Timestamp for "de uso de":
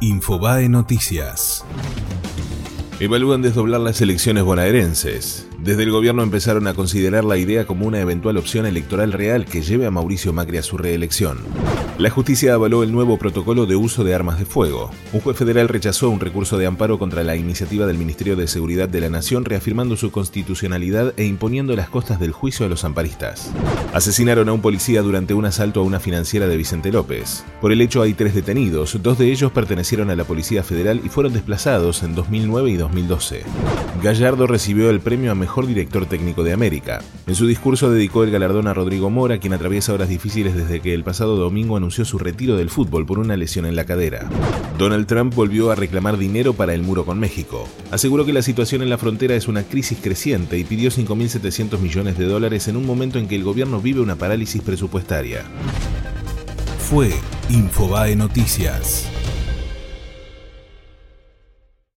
13.66-14.14